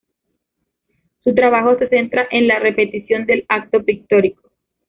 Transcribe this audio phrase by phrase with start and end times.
[1.23, 4.49] Su trabajo se centra en la repetición del acto pictórico.